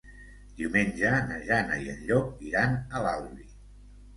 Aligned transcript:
Diumenge 0.61 1.11
na 1.27 1.37
Jana 1.49 1.77
i 1.83 1.91
en 1.93 2.01
Llop 2.09 2.43
iran 2.49 2.77
a 2.81 3.03
l'Albi. 3.07 3.51